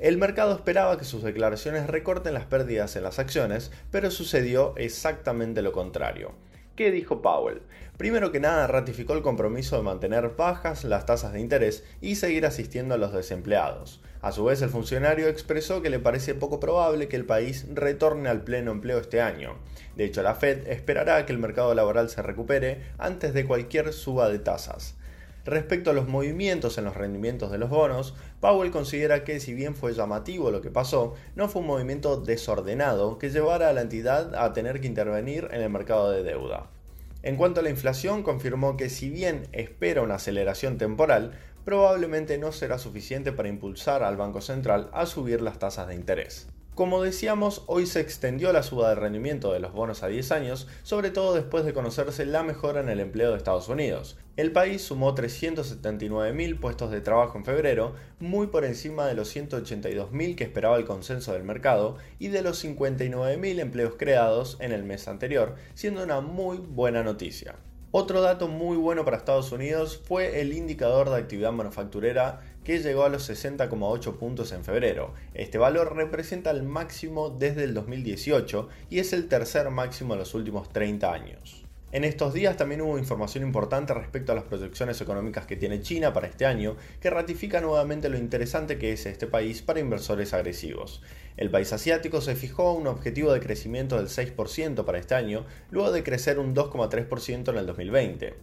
El 0.00 0.16
mercado 0.16 0.54
esperaba 0.54 0.96
que 0.96 1.04
sus 1.04 1.22
declaraciones 1.22 1.86
recorten 1.86 2.32
las 2.32 2.46
pérdidas 2.46 2.96
en 2.96 3.02
las 3.02 3.18
acciones, 3.18 3.70
pero 3.90 4.10
sucedió 4.10 4.72
exactamente 4.78 5.60
lo 5.60 5.72
contrario. 5.72 6.32
¿Qué 6.74 6.90
dijo 6.90 7.20
Powell? 7.20 7.60
Primero 7.98 8.32
que 8.32 8.40
nada 8.40 8.66
ratificó 8.66 9.12
el 9.12 9.20
compromiso 9.20 9.76
de 9.76 9.82
mantener 9.82 10.36
bajas 10.38 10.84
las 10.84 11.04
tasas 11.04 11.34
de 11.34 11.40
interés 11.40 11.84
y 12.00 12.14
seguir 12.14 12.46
asistiendo 12.46 12.94
a 12.94 12.96
los 12.96 13.12
desempleados. 13.12 14.00
A 14.22 14.32
su 14.32 14.42
vez, 14.44 14.62
el 14.62 14.70
funcionario 14.70 15.28
expresó 15.28 15.82
que 15.82 15.90
le 15.90 15.98
parece 15.98 16.34
poco 16.34 16.60
probable 16.60 17.08
que 17.08 17.16
el 17.16 17.26
país 17.26 17.66
retorne 17.74 18.30
al 18.30 18.42
pleno 18.42 18.70
empleo 18.70 19.00
este 19.00 19.20
año. 19.20 19.58
De 19.96 20.06
hecho, 20.06 20.22
la 20.22 20.34
Fed 20.34 20.66
esperará 20.68 21.26
que 21.26 21.34
el 21.34 21.38
mercado 21.38 21.74
laboral 21.74 22.08
se 22.08 22.22
recupere 22.22 22.84
antes 22.96 23.34
de 23.34 23.44
cualquier 23.44 23.92
suba 23.92 24.30
de 24.30 24.38
tasas. 24.38 24.96
Respecto 25.50 25.90
a 25.90 25.94
los 25.94 26.06
movimientos 26.06 26.78
en 26.78 26.84
los 26.84 26.96
rendimientos 26.96 27.50
de 27.50 27.58
los 27.58 27.70
bonos, 27.70 28.14
Powell 28.38 28.70
considera 28.70 29.24
que 29.24 29.40
si 29.40 29.52
bien 29.52 29.74
fue 29.74 29.94
llamativo 29.94 30.52
lo 30.52 30.60
que 30.60 30.70
pasó, 30.70 31.14
no 31.34 31.48
fue 31.48 31.62
un 31.62 31.66
movimiento 31.66 32.18
desordenado 32.18 33.18
que 33.18 33.30
llevara 33.30 33.68
a 33.68 33.72
la 33.72 33.80
entidad 33.80 34.32
a 34.36 34.52
tener 34.52 34.80
que 34.80 34.86
intervenir 34.86 35.48
en 35.50 35.60
el 35.60 35.68
mercado 35.68 36.12
de 36.12 36.22
deuda. 36.22 36.70
En 37.24 37.34
cuanto 37.34 37.58
a 37.58 37.62
la 37.64 37.70
inflación, 37.70 38.22
confirmó 38.22 38.76
que 38.76 38.88
si 38.90 39.10
bien 39.10 39.48
espera 39.50 40.02
una 40.02 40.14
aceleración 40.14 40.78
temporal, 40.78 41.32
probablemente 41.64 42.38
no 42.38 42.52
será 42.52 42.78
suficiente 42.78 43.32
para 43.32 43.48
impulsar 43.48 44.04
al 44.04 44.16
Banco 44.16 44.40
Central 44.40 44.88
a 44.92 45.04
subir 45.04 45.42
las 45.42 45.58
tasas 45.58 45.88
de 45.88 45.96
interés. 45.96 46.46
Como 46.80 47.02
decíamos, 47.02 47.62
hoy 47.66 47.84
se 47.84 48.00
extendió 48.00 48.54
la 48.54 48.62
suba 48.62 48.88
de 48.88 48.94
rendimiento 48.94 49.52
de 49.52 49.60
los 49.60 49.74
bonos 49.74 50.02
a 50.02 50.06
10 50.06 50.32
años, 50.32 50.66
sobre 50.82 51.10
todo 51.10 51.34
después 51.34 51.66
de 51.66 51.74
conocerse 51.74 52.24
la 52.24 52.42
mejora 52.42 52.80
en 52.80 52.88
el 52.88 53.00
empleo 53.00 53.32
de 53.32 53.36
Estados 53.36 53.68
Unidos. 53.68 54.16
El 54.38 54.50
país 54.52 54.80
sumó 54.80 55.14
379.000 55.14 56.58
puestos 56.58 56.90
de 56.90 57.02
trabajo 57.02 57.36
en 57.36 57.44
febrero, 57.44 57.96
muy 58.18 58.46
por 58.46 58.64
encima 58.64 59.06
de 59.06 59.12
los 59.12 59.36
182.000 59.36 60.36
que 60.36 60.44
esperaba 60.44 60.78
el 60.78 60.86
consenso 60.86 61.34
del 61.34 61.44
mercado 61.44 61.98
y 62.18 62.28
de 62.28 62.40
los 62.40 62.64
59.000 62.64 63.60
empleos 63.60 63.96
creados 63.98 64.56
en 64.60 64.72
el 64.72 64.82
mes 64.82 65.06
anterior, 65.06 65.56
siendo 65.74 66.02
una 66.02 66.22
muy 66.22 66.56
buena 66.56 67.02
noticia. 67.02 67.56
Otro 67.92 68.20
dato 68.20 68.46
muy 68.46 68.76
bueno 68.76 69.04
para 69.04 69.16
Estados 69.16 69.50
Unidos 69.50 70.00
fue 70.04 70.40
el 70.40 70.52
indicador 70.52 71.10
de 71.10 71.16
actividad 71.16 71.50
manufacturera 71.50 72.40
que 72.62 72.78
llegó 72.78 73.02
a 73.02 73.08
los 73.08 73.28
60,8 73.28 74.16
puntos 74.16 74.52
en 74.52 74.62
febrero. 74.62 75.12
Este 75.34 75.58
valor 75.58 75.96
representa 75.96 76.52
el 76.52 76.62
máximo 76.62 77.30
desde 77.30 77.64
el 77.64 77.74
2018 77.74 78.68
y 78.90 79.00
es 79.00 79.12
el 79.12 79.26
tercer 79.26 79.70
máximo 79.70 80.12
en 80.12 80.20
los 80.20 80.34
últimos 80.34 80.68
30 80.68 81.12
años. 81.12 81.59
En 81.92 82.04
estos 82.04 82.32
días 82.32 82.56
también 82.56 82.82
hubo 82.82 82.98
información 82.98 83.42
importante 83.42 83.92
respecto 83.92 84.30
a 84.30 84.36
las 84.36 84.44
proyecciones 84.44 85.00
económicas 85.00 85.46
que 85.46 85.56
tiene 85.56 85.80
China 85.80 86.12
para 86.12 86.28
este 86.28 86.46
año, 86.46 86.76
que 87.00 87.10
ratifica 87.10 87.60
nuevamente 87.60 88.08
lo 88.08 88.16
interesante 88.16 88.78
que 88.78 88.92
es 88.92 89.06
este 89.06 89.26
país 89.26 89.60
para 89.60 89.80
inversores 89.80 90.32
agresivos. 90.32 91.02
El 91.36 91.50
país 91.50 91.72
asiático 91.72 92.20
se 92.20 92.36
fijó 92.36 92.74
un 92.74 92.86
objetivo 92.86 93.32
de 93.32 93.40
crecimiento 93.40 93.96
del 93.96 94.06
6% 94.06 94.84
para 94.84 94.98
este 94.98 95.16
año, 95.16 95.46
luego 95.72 95.90
de 95.90 96.04
crecer 96.04 96.38
un 96.38 96.54
2,3% 96.54 97.48
en 97.48 97.56
el 97.56 97.66
2020. 97.66 98.34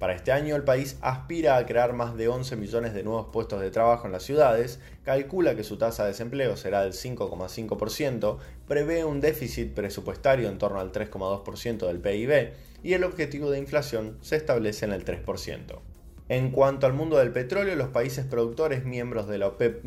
Para 0.00 0.14
este 0.14 0.32
año 0.32 0.56
el 0.56 0.64
país 0.64 0.98
aspira 1.00 1.56
a 1.56 1.64
crear 1.64 1.92
más 1.94 2.16
de 2.16 2.28
11 2.28 2.56
millones 2.56 2.92
de 2.92 3.02
nuevos 3.02 3.28
puestos 3.32 3.60
de 3.60 3.70
trabajo 3.70 4.06
en 4.06 4.12
las 4.12 4.24
ciudades, 4.24 4.80
calcula 5.04 5.54
que 5.54 5.64
su 5.64 5.78
tasa 5.78 6.02
de 6.02 6.10
desempleo 6.10 6.56
será 6.56 6.82
del 6.82 6.92
5,5%, 6.92 8.38
prevé 8.66 9.04
un 9.04 9.20
déficit 9.20 9.72
presupuestario 9.72 10.48
en 10.48 10.58
torno 10.58 10.80
al 10.80 10.92
3,2% 10.92 11.86
del 11.86 12.00
PIB 12.00 12.52
y 12.86 12.94
el 12.94 13.02
objetivo 13.02 13.50
de 13.50 13.58
inflación 13.58 14.16
se 14.20 14.36
establece 14.36 14.84
en 14.84 14.92
el 14.92 15.04
3%. 15.04 15.80
En 16.28 16.52
cuanto 16.52 16.86
al 16.86 16.92
mundo 16.92 17.18
del 17.18 17.32
petróleo, 17.32 17.74
los 17.74 17.88
países 17.88 18.24
productores 18.24 18.84
miembros 18.84 19.26
de 19.26 19.38
la 19.38 19.48
OPEP 19.48 19.84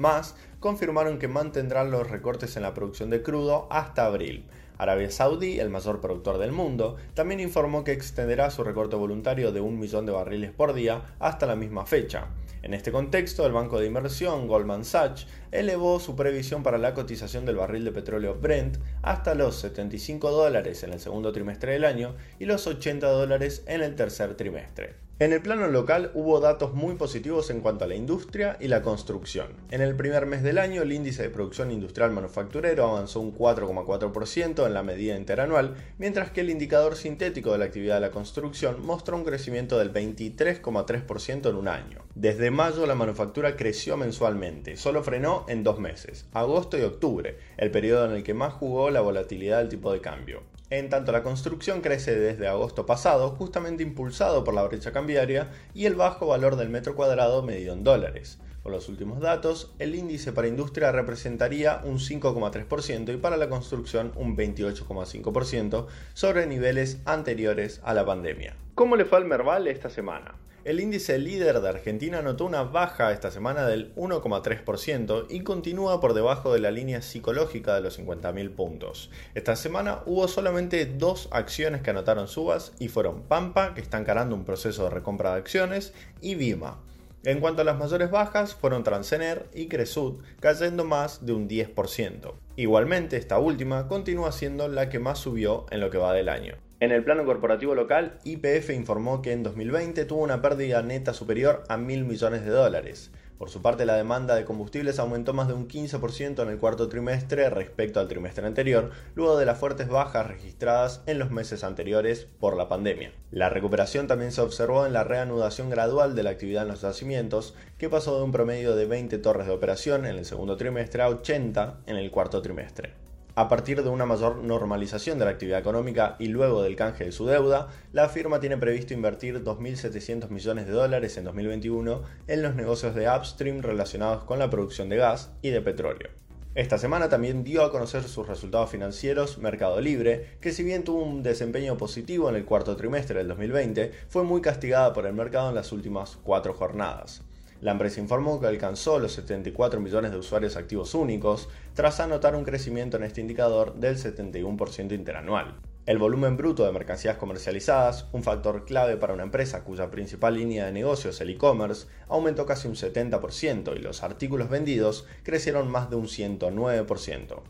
confirmaron 0.59 1.17
que 1.17 1.29
mantendrán 1.29 1.91
los 1.91 2.09
recortes 2.09 2.57
en 2.57 2.63
la 2.63 2.73
producción 2.73 3.09
de 3.09 3.23
crudo 3.23 3.67
hasta 3.71 4.05
abril. 4.05 4.43
Arabia 4.79 5.11
Saudí, 5.11 5.59
el 5.59 5.69
mayor 5.69 5.99
productor 5.99 6.37
del 6.37 6.53
mundo, 6.53 6.95
también 7.13 7.41
informó 7.41 7.83
que 7.83 7.91
extenderá 7.91 8.49
su 8.49 8.63
recorte 8.63 8.95
voluntario 8.95 9.51
de 9.51 9.59
un 9.59 9.77
millón 9.77 10.05
de 10.05 10.13
barriles 10.13 10.51
por 10.51 10.73
día 10.73 11.03
hasta 11.19 11.45
la 11.45 11.57
misma 11.57 11.85
fecha. 11.85 12.29
En 12.61 12.73
este 12.73 12.91
contexto, 12.91 13.45
el 13.45 13.51
banco 13.51 13.77
de 13.77 13.87
inversión 13.87 14.47
Goldman 14.47 14.85
Sachs 14.85 15.27
elevó 15.51 15.99
su 15.99 16.15
previsión 16.15 16.63
para 16.63 16.77
la 16.77 16.93
cotización 16.93 17.45
del 17.45 17.57
barril 17.57 17.83
de 17.83 17.91
petróleo 17.91 18.35
Brent 18.35 18.77
hasta 19.01 19.35
los 19.35 19.57
75 19.59 20.31
dólares 20.31 20.81
en 20.83 20.93
el 20.93 21.01
segundo 21.01 21.33
trimestre 21.33 21.73
del 21.73 21.83
año 21.83 22.15
y 22.39 22.45
los 22.45 22.65
80 22.65 23.05
dólares 23.05 23.63
en 23.67 23.81
el 23.81 23.95
tercer 23.95 24.35
trimestre. 24.35 25.08
En 25.21 25.33
el 25.33 25.41
plano 25.41 25.67
local 25.67 26.11
hubo 26.13 26.39
datos 26.39 26.73
muy 26.73 26.95
positivos 26.95 27.49
en 27.49 27.59
cuanto 27.59 27.83
a 27.83 27.89
la 27.89 27.95
industria 27.95 28.55
y 28.61 28.69
la 28.69 28.81
construcción. 28.81 29.47
En 29.69 29.81
el 29.81 29.93
primer 29.93 30.25
mes 30.25 30.43
del 30.43 30.57
año 30.57 30.81
el 30.81 30.93
índice 30.93 31.23
de 31.23 31.29
producción 31.29 31.71
industrial 31.71 32.11
manufacturero 32.11 32.87
avanzó 32.87 33.19
un 33.19 33.37
4,4% 33.37 34.65
en 34.65 34.73
la 34.73 34.81
medida 34.81 35.17
interanual, 35.17 35.75
mientras 35.97 36.31
que 36.31 36.39
el 36.39 36.49
indicador 36.49 36.95
sintético 36.95 37.51
de 37.51 37.57
la 37.57 37.65
actividad 37.65 37.95
de 37.95 38.07
la 38.07 38.11
construcción 38.11 38.85
mostró 38.85 39.17
un 39.17 39.25
crecimiento 39.25 39.77
del 39.77 39.91
23,3% 39.91 41.49
en 41.49 41.55
un 41.57 41.67
año. 41.67 41.99
Desde 42.15 42.49
mayo 42.49 42.85
la 42.85 42.95
manufactura 42.95 43.57
creció 43.57 43.97
mensualmente, 43.97 44.77
solo 44.77 45.03
frenó 45.03 45.45
en 45.49 45.65
dos 45.65 45.79
meses, 45.79 46.27
agosto 46.31 46.77
y 46.77 46.83
octubre, 46.83 47.37
el 47.57 47.71
periodo 47.71 48.05
en 48.05 48.13
el 48.13 48.23
que 48.23 48.33
más 48.33 48.53
jugó 48.53 48.89
la 48.89 49.01
volatilidad 49.01 49.57
del 49.57 49.67
tipo 49.67 49.91
de 49.91 49.99
cambio. 49.99 50.43
En 50.71 50.89
tanto, 50.89 51.11
la 51.11 51.23
construcción 51.23 51.81
crece 51.81 52.15
desde 52.15 52.47
agosto 52.47 52.85
pasado, 52.85 53.31
justamente 53.31 53.81
impulsado 53.81 54.43
por 54.43 54.53
la 54.53 54.63
brecha 54.63 54.91
cambiaria 54.91 55.49
y 55.73 55.85
el 55.85 55.95
bajo 55.95 56.27
valor 56.27 56.57
del 56.57 56.69
metro 56.69 56.95
cuadrado 56.95 57.41
medido 57.41 57.73
en 57.73 57.83
dólares. 57.83 58.37
Con 58.61 58.73
los 58.73 58.87
últimos 58.87 59.19
datos, 59.19 59.73
el 59.79 59.95
índice 59.95 60.31
para 60.31 60.47
industria 60.47 60.91
representaría 60.91 61.81
un 61.83 61.97
5,3% 61.97 63.13
y 63.13 63.17
para 63.17 63.37
la 63.37 63.49
construcción 63.49 64.11
un 64.15 64.37
28,5% 64.37 65.87
sobre 66.13 66.45
niveles 66.45 66.99
anteriores 67.05 67.81
a 67.83 67.95
la 67.95 68.05
pandemia. 68.05 68.55
¿Cómo 68.75 68.95
le 68.95 69.05
fue 69.05 69.17
al 69.17 69.25
Merval 69.25 69.67
esta 69.67 69.89
semana? 69.89 70.35
El 70.69 70.79
índice 70.79 71.17
líder 71.17 71.61
de 71.61 71.67
Argentina 71.67 72.21
notó 72.21 72.45
una 72.45 72.61
baja 72.61 73.11
esta 73.11 73.31
semana 73.31 73.65
del 73.65 73.91
1,3% 73.95 75.25
y 75.27 75.39
continúa 75.39 75.99
por 75.99 76.13
debajo 76.13 76.53
de 76.53 76.59
la 76.59 76.69
línea 76.69 77.01
psicológica 77.01 77.73
de 77.73 77.81
los 77.81 77.97
50.000 77.97 78.51
puntos. 78.51 79.09
Esta 79.33 79.55
semana 79.55 80.03
hubo 80.05 80.27
solamente 80.27 80.85
dos 80.85 81.27
acciones 81.31 81.81
que 81.81 81.89
anotaron 81.89 82.27
subas 82.27 82.73
y 82.77 82.87
fueron 82.87 83.23
Pampa, 83.23 83.73
que 83.73 83.81
está 83.81 83.97
encarando 83.97 84.35
un 84.35 84.45
proceso 84.45 84.83
de 84.83 84.91
recompra 84.91 85.31
de 85.31 85.39
acciones, 85.39 85.91
y 86.21 86.35
Vima. 86.35 86.77
En 87.23 87.39
cuanto 87.39 87.63
a 87.63 87.65
las 87.65 87.79
mayores 87.79 88.11
bajas, 88.11 88.53
fueron 88.53 88.83
Transener 88.83 89.49
y 89.55 89.69
Cresud, 89.69 90.21
cayendo 90.39 90.85
más 90.85 91.25
de 91.25 91.33
un 91.33 91.49
10%. 91.49 92.35
Igualmente, 92.57 93.17
esta 93.17 93.39
última 93.39 93.87
continúa 93.87 94.31
siendo 94.31 94.67
la 94.67 94.87
que 94.89 94.99
más 94.99 95.17
subió 95.17 95.65
en 95.71 95.79
lo 95.79 95.89
que 95.89 95.97
va 95.97 96.13
del 96.13 96.29
año. 96.29 96.68
En 96.81 96.93
el 96.93 97.03
plano 97.03 97.25
corporativo 97.25 97.75
local, 97.75 98.19
IPF 98.23 98.69
informó 98.69 99.21
que 99.21 99.33
en 99.33 99.43
2020 99.43 100.05
tuvo 100.05 100.23
una 100.23 100.41
pérdida 100.41 100.81
neta 100.81 101.13
superior 101.13 101.65
a 101.67 101.75
mil 101.75 102.05
millones 102.05 102.45
de 102.45 102.51
dólares. 102.51 103.11
Por 103.37 103.49
su 103.49 103.61
parte, 103.61 103.85
la 103.85 103.97
demanda 103.97 104.33
de 104.35 104.45
combustibles 104.45 104.97
aumentó 104.97 105.33
más 105.33 105.49
de 105.49 105.55
un 105.55 105.67
15% 105.67 106.41
en 106.41 106.47
el 106.47 106.57
cuarto 106.57 106.87
trimestre 106.87 107.49
respecto 107.49 107.99
al 107.99 108.07
trimestre 108.07 108.47
anterior, 108.47 108.91
luego 109.15 109.37
de 109.37 109.45
las 109.45 109.57
fuertes 109.57 109.89
bajas 109.89 110.27
registradas 110.27 111.03
en 111.05 111.19
los 111.19 111.31
meses 111.31 111.65
anteriores 111.65 112.27
por 112.39 112.55
la 112.55 112.69
pandemia. 112.69 113.11
La 113.29 113.49
recuperación 113.49 114.07
también 114.07 114.31
se 114.31 114.39
observó 114.39 114.85
en 114.85 114.93
la 114.93 115.03
reanudación 115.03 115.69
gradual 115.69 116.15
de 116.15 116.23
la 116.23 116.29
actividad 116.29 116.63
en 116.63 116.69
los 116.69 116.81
yacimientos, 116.81 117.55
que 117.77 117.89
pasó 117.89 118.17
de 118.17 118.23
un 118.23 118.31
promedio 118.31 118.77
de 118.77 118.85
20 118.85 119.17
torres 119.17 119.47
de 119.47 119.53
operación 119.53 120.05
en 120.05 120.15
el 120.15 120.23
segundo 120.23 120.55
trimestre 120.55 121.01
a 121.01 121.09
80 121.09 121.81
en 121.87 121.97
el 121.97 122.09
cuarto 122.09 122.41
trimestre. 122.41 123.08
A 123.39 123.47
partir 123.47 123.81
de 123.83 123.87
una 123.89 124.05
mayor 124.05 124.43
normalización 124.43 125.17
de 125.17 125.23
la 125.23 125.31
actividad 125.31 125.61
económica 125.61 126.17
y 126.19 126.27
luego 126.27 126.61
del 126.61 126.75
canje 126.75 127.05
de 127.05 127.13
su 127.13 127.25
deuda, 127.25 127.69
la 127.93 128.09
firma 128.09 128.41
tiene 128.41 128.57
previsto 128.57 128.93
invertir 128.93 129.41
2.700 129.45 130.27
millones 130.27 130.67
de 130.67 130.73
dólares 130.73 131.15
en 131.15 131.23
2021 131.23 132.01
en 132.27 132.41
los 132.43 132.55
negocios 132.55 132.95
de 132.95 133.07
upstream 133.07 133.61
relacionados 133.61 134.25
con 134.25 134.39
la 134.39 134.49
producción 134.49 134.89
de 134.89 134.97
gas 134.97 135.31
y 135.41 135.51
de 135.51 135.61
petróleo. 135.61 136.09
Esta 136.53 136.77
semana 136.77 137.07
también 137.07 137.45
dio 137.45 137.63
a 137.63 137.71
conocer 137.71 138.03
sus 138.03 138.27
resultados 138.27 138.71
financieros 138.71 139.37
Mercado 139.37 139.79
Libre, 139.79 140.35
que 140.41 140.51
si 140.51 140.63
bien 140.63 140.83
tuvo 140.83 141.01
un 141.01 141.23
desempeño 141.23 141.77
positivo 141.77 142.27
en 142.27 142.35
el 142.35 142.43
cuarto 142.43 142.75
trimestre 142.75 143.19
del 143.19 143.29
2020, 143.29 143.93
fue 144.09 144.23
muy 144.23 144.41
castigada 144.41 144.91
por 144.91 145.05
el 145.05 145.13
mercado 145.13 145.47
en 145.47 145.55
las 145.55 145.71
últimas 145.71 146.17
cuatro 146.23 146.53
jornadas. 146.53 147.23
La 147.61 147.71
empresa 147.71 147.99
informó 147.99 148.39
que 148.39 148.47
alcanzó 148.47 148.99
los 148.99 149.11
74 149.11 149.81
millones 149.81 150.11
de 150.11 150.17
usuarios 150.17 150.55
activos 150.55 150.95
únicos, 150.95 151.49
tras 151.73 151.99
anotar 151.99 152.35
un 152.35 152.45
crecimiento 152.45 152.95
en 152.95 153.03
este 153.03 153.19
indicador 153.19 153.75
del 153.75 153.97
71% 153.97 154.93
interanual. 154.93 155.59
El 155.85 155.97
volumen 155.97 156.37
bruto 156.37 156.65
de 156.65 156.71
mercancías 156.71 157.17
comercializadas, 157.17 158.05
un 158.13 158.23
factor 158.23 158.63
clave 158.63 158.95
para 158.95 159.13
una 159.13 159.23
empresa 159.23 159.63
cuya 159.63 159.91
principal 159.91 160.35
línea 160.35 160.67
de 160.67 160.71
negocio 160.71 161.09
es 161.09 161.19
el 161.19 161.31
e-commerce, 161.31 161.87
aumentó 162.07 162.45
casi 162.45 162.67
un 162.67 162.75
70% 162.75 163.75
y 163.75 163.79
los 163.79 164.03
artículos 164.03 164.49
vendidos 164.49 165.05
crecieron 165.23 165.67
más 165.69 165.89
de 165.89 165.97
un 165.97 166.05
109%. 166.05 167.41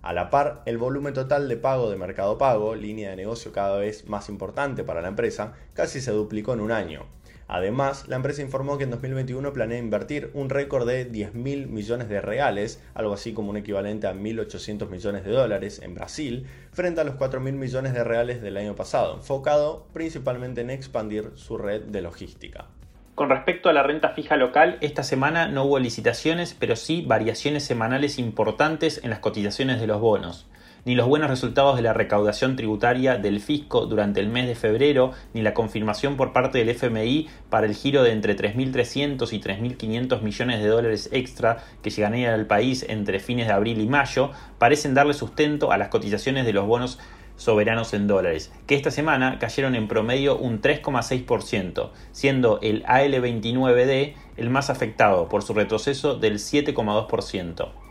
A 0.00 0.12
la 0.12 0.30
par, 0.30 0.62
el 0.64 0.78
volumen 0.78 1.12
total 1.12 1.48
de 1.48 1.56
pago 1.56 1.90
de 1.90 1.96
Mercado 1.96 2.38
Pago, 2.38 2.74
línea 2.74 3.10
de 3.10 3.16
negocio 3.16 3.52
cada 3.52 3.76
vez 3.78 4.08
más 4.08 4.28
importante 4.28 4.82
para 4.82 5.02
la 5.02 5.08
empresa, 5.08 5.52
casi 5.74 6.00
se 6.00 6.12
duplicó 6.12 6.54
en 6.54 6.60
un 6.60 6.72
año. 6.72 7.06
Además, 7.48 8.08
la 8.08 8.16
empresa 8.16 8.42
informó 8.42 8.78
que 8.78 8.84
en 8.84 8.90
2021 8.90 9.52
planea 9.52 9.78
invertir 9.78 10.30
un 10.34 10.48
récord 10.50 10.86
de 10.86 11.04
10 11.04 11.34
mil 11.34 11.66
millones 11.66 12.08
de 12.08 12.20
reales, 12.20 12.82
algo 12.94 13.14
así 13.14 13.32
como 13.32 13.50
un 13.50 13.56
equivalente 13.56 14.06
a 14.06 14.14
1.800 14.14 14.88
millones 14.88 15.24
de 15.24 15.32
dólares 15.32 15.80
en 15.82 15.94
Brasil, 15.94 16.46
frente 16.72 17.00
a 17.00 17.04
los 17.04 17.16
4 17.16 17.40
mil 17.40 17.54
millones 17.54 17.92
de 17.92 18.04
reales 18.04 18.42
del 18.42 18.56
año 18.56 18.74
pasado, 18.74 19.14
enfocado 19.14 19.86
principalmente 19.92 20.60
en 20.60 20.70
expandir 20.70 21.30
su 21.34 21.58
red 21.58 21.82
de 21.82 22.02
logística. 22.02 22.66
Con 23.14 23.28
respecto 23.28 23.68
a 23.68 23.74
la 23.74 23.82
renta 23.82 24.10
fija 24.10 24.36
local, 24.36 24.78
esta 24.80 25.02
semana 25.02 25.46
no 25.46 25.64
hubo 25.64 25.78
licitaciones, 25.78 26.56
pero 26.58 26.76
sí 26.76 27.04
variaciones 27.06 27.64
semanales 27.64 28.18
importantes 28.18 29.02
en 29.04 29.10
las 29.10 29.18
cotizaciones 29.18 29.80
de 29.80 29.86
los 29.86 30.00
bonos 30.00 30.48
ni 30.84 30.94
los 30.94 31.06
buenos 31.06 31.30
resultados 31.30 31.76
de 31.76 31.82
la 31.82 31.92
recaudación 31.92 32.56
tributaria 32.56 33.16
del 33.16 33.40
fisco 33.40 33.86
durante 33.86 34.20
el 34.20 34.28
mes 34.28 34.48
de 34.48 34.54
febrero, 34.54 35.12
ni 35.32 35.42
la 35.42 35.54
confirmación 35.54 36.16
por 36.16 36.32
parte 36.32 36.58
del 36.58 36.70
FMI 36.70 37.28
para 37.50 37.66
el 37.66 37.74
giro 37.74 38.02
de 38.02 38.12
entre 38.12 38.36
3.300 38.36 39.32
y 39.32 39.40
3.500 39.40 40.22
millones 40.22 40.62
de 40.62 40.68
dólares 40.68 41.08
extra 41.12 41.58
que 41.82 41.90
llegarían 41.90 42.34
al 42.34 42.46
país 42.46 42.84
entre 42.88 43.20
fines 43.20 43.46
de 43.46 43.52
abril 43.52 43.80
y 43.80 43.86
mayo, 43.86 44.30
parecen 44.58 44.94
darle 44.94 45.14
sustento 45.14 45.70
a 45.70 45.78
las 45.78 45.88
cotizaciones 45.88 46.46
de 46.46 46.52
los 46.52 46.66
bonos 46.66 46.98
soberanos 47.36 47.94
en 47.94 48.06
dólares, 48.06 48.52
que 48.66 48.74
esta 48.74 48.90
semana 48.90 49.38
cayeron 49.38 49.74
en 49.74 49.88
promedio 49.88 50.36
un 50.36 50.60
3,6%, 50.60 51.90
siendo 52.12 52.60
el 52.60 52.84
AL29D 52.84 54.14
el 54.36 54.50
más 54.50 54.70
afectado 54.70 55.28
por 55.28 55.42
su 55.42 55.54
retroceso 55.54 56.16
del 56.16 56.34
7,2% 56.34 57.81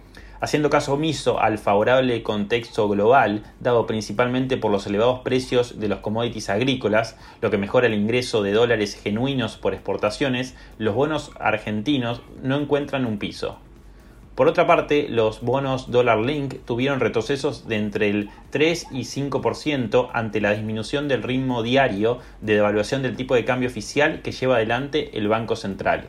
haciendo 0.41 0.69
caso 0.69 0.93
omiso 0.93 1.39
al 1.39 1.59
favorable 1.59 2.23
contexto 2.23 2.89
global, 2.89 3.43
dado 3.59 3.85
principalmente 3.87 4.57
por 4.57 4.71
los 4.71 4.85
elevados 4.87 5.21
precios 5.21 5.79
de 5.79 5.87
los 5.87 5.99
commodities 5.99 6.49
agrícolas, 6.49 7.15
lo 7.41 7.51
que 7.51 7.57
mejora 7.57 7.87
el 7.87 7.93
ingreso 7.93 8.43
de 8.43 8.51
dólares 8.51 8.99
genuinos 9.01 9.55
por 9.57 9.73
exportaciones, 9.73 10.55
los 10.77 10.95
bonos 10.95 11.31
argentinos 11.39 12.21
no 12.41 12.57
encuentran 12.57 13.05
un 13.05 13.19
piso. 13.19 13.59
Por 14.35 14.47
otra 14.47 14.65
parte, 14.65 15.07
los 15.09 15.41
bonos 15.41 15.91
Dollar 15.91 16.17
Link 16.17 16.55
tuvieron 16.65 16.99
retrocesos 16.99 17.67
de 17.67 17.75
entre 17.75 18.09
el 18.09 18.29
3 18.49 18.87
y 18.91 19.01
5% 19.01 20.09
ante 20.13 20.41
la 20.41 20.53
disminución 20.53 21.07
del 21.07 21.21
ritmo 21.21 21.61
diario 21.61 22.19
de 22.39 22.55
devaluación 22.55 23.03
del 23.03 23.15
tipo 23.15 23.35
de 23.35 23.45
cambio 23.45 23.69
oficial 23.69 24.21
que 24.23 24.31
lleva 24.31 24.55
adelante 24.55 25.17
el 25.17 25.27
Banco 25.27 25.55
Central. 25.55 26.07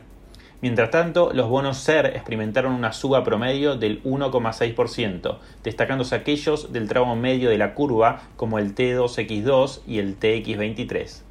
Mientras 0.63 0.91
tanto, 0.91 1.31
los 1.33 1.49
bonos 1.49 1.77
SER 1.79 2.05
experimentaron 2.15 2.71
una 2.71 2.93
suba 2.93 3.25
promedio 3.25 3.75
del 3.75 4.01
1,6%, 4.03 5.39
destacándose 5.61 6.15
aquellos 6.15 6.71
del 6.71 6.87
tramo 6.87 7.17
medio 7.17 7.49
de 7.49 7.57
la 7.57 7.73
curva 7.73 8.21
como 8.37 8.59
el 8.59 8.73
T2X2 8.73 9.81
y 9.85 9.99
el 9.99 10.17
TX23. 10.17 11.23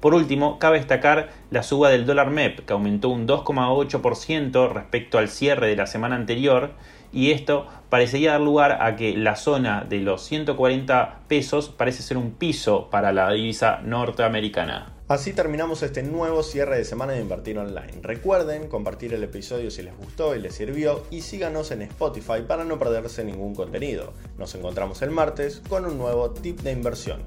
Por 0.00 0.14
último, 0.14 0.58
cabe 0.58 0.78
destacar 0.78 1.28
la 1.52 1.62
suba 1.62 1.90
del 1.90 2.06
dólar 2.06 2.30
MEP, 2.30 2.66
que 2.66 2.72
aumentó 2.72 3.10
un 3.10 3.28
2,8% 3.28 4.72
respecto 4.72 5.18
al 5.18 5.28
cierre 5.28 5.68
de 5.68 5.76
la 5.76 5.86
semana 5.86 6.16
anterior, 6.16 6.72
y 7.12 7.30
esto 7.30 7.68
parecería 7.88 8.32
dar 8.32 8.40
lugar 8.40 8.82
a 8.82 8.96
que 8.96 9.16
la 9.16 9.36
zona 9.36 9.86
de 9.88 10.00
los 10.00 10.22
140 10.22 11.20
pesos 11.28 11.68
parece 11.68 12.02
ser 12.02 12.16
un 12.16 12.32
piso 12.32 12.90
para 12.90 13.12
la 13.12 13.30
divisa 13.30 13.78
norteamericana. 13.84 14.91
Así 15.12 15.34
terminamos 15.34 15.82
este 15.82 16.02
nuevo 16.02 16.42
cierre 16.42 16.78
de 16.78 16.86
semana 16.86 17.12
de 17.12 17.20
Invertir 17.20 17.58
Online. 17.58 18.00
Recuerden 18.00 18.66
compartir 18.66 19.12
el 19.12 19.22
episodio 19.22 19.70
si 19.70 19.82
les 19.82 19.94
gustó 19.94 20.34
y 20.34 20.40
les 20.40 20.54
sirvió 20.54 21.04
y 21.10 21.20
síganos 21.20 21.70
en 21.70 21.82
Spotify 21.82 22.40
para 22.48 22.64
no 22.64 22.78
perderse 22.78 23.22
ningún 23.22 23.54
contenido. 23.54 24.14
Nos 24.38 24.54
encontramos 24.54 25.02
el 25.02 25.10
martes 25.10 25.60
con 25.68 25.84
un 25.84 25.98
nuevo 25.98 26.30
tip 26.30 26.60
de 26.60 26.72
inversión. 26.72 27.20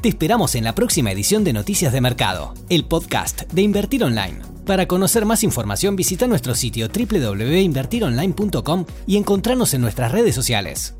Te 0.00 0.08
esperamos 0.08 0.54
en 0.54 0.62
la 0.62 0.76
próxima 0.76 1.10
edición 1.10 1.42
de 1.42 1.52
Noticias 1.52 1.92
de 1.92 2.00
Mercado, 2.00 2.54
el 2.68 2.84
podcast 2.84 3.42
de 3.52 3.62
Invertir 3.62 4.04
Online. 4.04 4.38
Para 4.64 4.86
conocer 4.86 5.26
más 5.26 5.42
información 5.42 5.96
visita 5.96 6.28
nuestro 6.28 6.54
sitio 6.54 6.86
www.invertironline.com 6.86 8.86
y 9.08 9.16
encontrarnos 9.16 9.74
en 9.74 9.80
nuestras 9.80 10.12
redes 10.12 10.36
sociales. 10.36 10.94